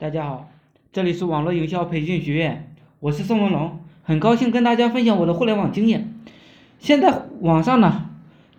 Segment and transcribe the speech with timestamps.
[0.00, 0.48] 大家好，
[0.94, 6.14] 这里是网络营销培训学院，我是宋文龙，很高兴跟大家分享我的互联网经验。
[6.78, 8.08] 现在网上呢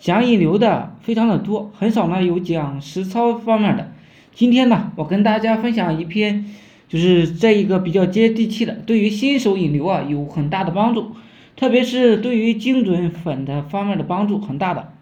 [0.00, 3.92] 讲引流的非常的多，很少呢有讲实操方面的。
[4.34, 6.44] 今天呢，我跟大家分享一篇，
[6.88, 11.12] 就是这一个比较接地气的，对于新手引流啊有很大的帮助，
[11.54, 14.92] 特别是对于精准粉的方面的帮助很大的。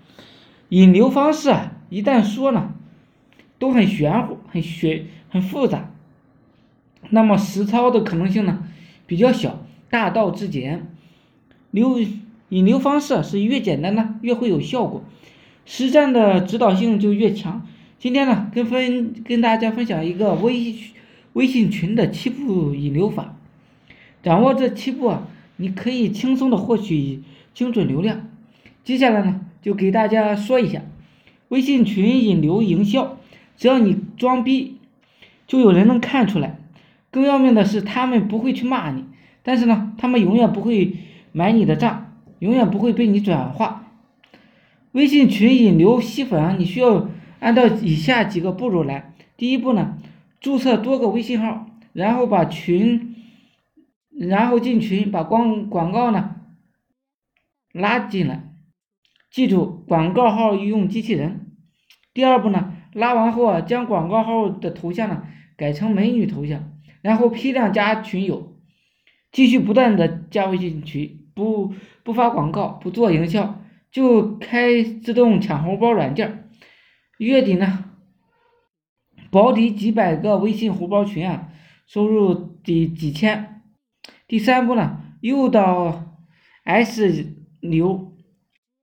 [0.68, 2.74] 引流方式啊，一旦说呢，
[3.58, 5.92] 都很玄乎，很玄，很复杂。
[7.10, 8.64] 那么实操的可能性呢
[9.06, 10.88] 比较小，大道至简。
[11.70, 11.98] 流
[12.48, 15.04] 引流方式是越简单呢越会有效果，
[15.64, 17.66] 实战的指导性就越强。
[17.98, 20.74] 今天呢跟分跟大家分享一个微
[21.32, 23.36] 微信群的七步引流法，
[24.22, 28.28] 掌握这七步啊，你可以轻松的获取精准流量。
[28.84, 30.82] 接下来呢就给大家说一下
[31.48, 33.18] 微信群引流营销，
[33.56, 34.78] 只要你装逼，
[35.46, 36.58] 就有人能看出来。
[37.16, 39.06] 更要命的是，他们不会去骂你，
[39.42, 40.98] 但是呢，他们永远不会
[41.32, 43.86] 买你的账，永远不会被你转化。
[44.92, 47.08] 微信群引流吸粉，你需要
[47.40, 49.14] 按照以下几个步骤来。
[49.38, 49.96] 第一步呢，
[50.40, 53.14] 注册多个微信号，然后把群，
[54.10, 56.36] 然后进群，把广广告呢
[57.72, 58.52] 拉进来。
[59.30, 61.46] 记住，广告号用机器人。
[62.12, 65.22] 第二步呢，拉完后啊，将广告号的头像呢
[65.56, 66.75] 改成美女头像。
[67.06, 68.56] 然后批量加群友，
[69.30, 73.62] 继续不断的加微信群，不不发广告，不做营销，
[73.92, 76.50] 就开自动抢红包软件
[77.18, 77.84] 月底呢，
[79.30, 81.52] 保底几百个微信红包群啊，
[81.86, 83.62] 收入几几千。
[84.26, 86.18] 第三步呢，诱导
[86.64, 88.16] S 流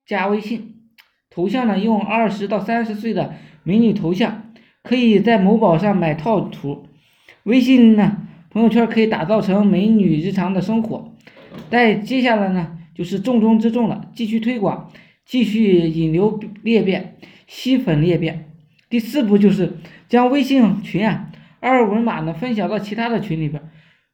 [0.05, 0.87] 加微信，
[1.29, 6.87] 头像呢用二十到三十岁的美女头像，可以在某宝上买套图。
[7.43, 8.17] 微信呢，
[8.49, 11.13] 朋友圈可以打造成美女日常的生活。
[11.69, 14.89] 但接下来呢，就是重中之重了，继续推广，
[15.25, 18.49] 继续引流裂变，吸粉裂变。
[18.89, 19.73] 第四步就是
[20.07, 23.61] 将微信群啊二维码呢分享到其他的群里边。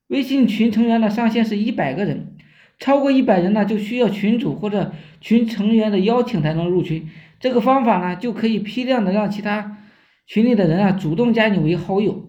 [0.07, 2.35] 微信群成员的上限是一百个人，
[2.79, 7.07] 超过一百人呢就需要群主或者群成员的邀请才能入群。
[7.39, 9.77] 这个方法呢就可以批量的让其他
[10.25, 12.28] 群里的人啊主动加你为好友。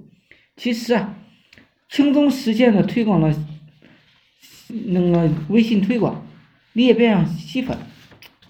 [0.61, 1.17] 其实啊，
[1.89, 3.35] 轻松实现了推广了
[4.69, 6.27] 那个微信推广
[6.75, 7.79] 裂变吸粉。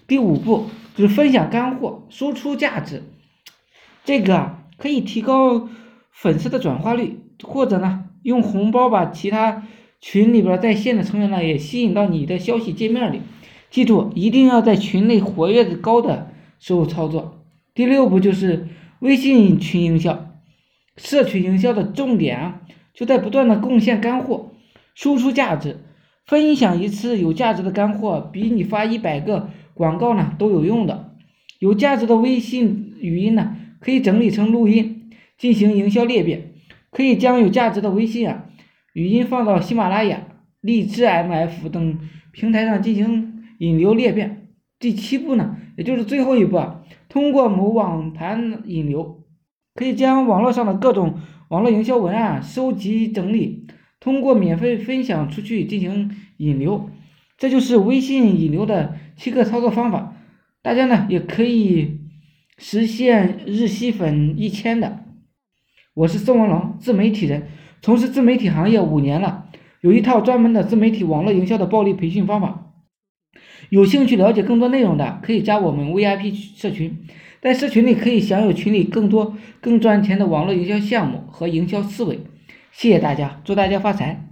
[0.07, 3.03] 第五步就是分享干货，输出价值。
[4.03, 5.69] 这个啊可以提高
[6.11, 9.65] 粉丝的转化率，或者呢用红包把其他
[10.01, 13.21] 群里边在线的成员呢也吸引到你的消息界面里。
[13.69, 16.29] 记住，一定要在群内活跃的高的
[16.59, 17.41] 时候操作。
[17.73, 18.67] 第六步就是
[18.99, 20.27] 微信群营销。
[20.97, 22.61] 社群营销的重点啊，
[22.93, 24.51] 就在不断的贡献干货，
[24.93, 25.79] 输出价值，
[26.25, 31.15] 分享一次有价值的干货，比你发一百个广告呢都有用的。
[31.59, 36.53] 有价值的微信语音呢，可以整理成录音进行营销裂变，
[36.91, 38.45] 可以将有价值的微信啊
[38.93, 40.27] 语音放到喜马拉雅、
[40.59, 41.99] 荔枝 MF 等
[42.31, 44.47] 平台上进行引流裂变。
[44.79, 49.20] 第七步呢，也就是最后一步啊，通过某网盘引流。
[49.73, 53.67] 可以将网络上的各种网络营销文案收集整理，
[53.99, 56.89] 通过免费分享出去进行引流，
[57.37, 60.15] 这就是微信引流的七个操作方法。
[60.61, 62.01] 大家呢也可以
[62.57, 65.05] 实现日吸粉一千的。
[65.93, 67.47] 我是宋文龙，自媒体人，
[67.81, 69.49] 从事自媒体行业五年了，
[69.81, 72.73] 有一套专门的自媒体网络营销的暴力培训方法。
[73.69, 77.05] 有兴趣了解更多内容的，可以加我们 VIP 社群，
[77.41, 82.19] 在社群里可以享有群里更多更赚钱的网络营销项目和营销思维。
[82.71, 84.30] 谢谢大家，祝大家发财！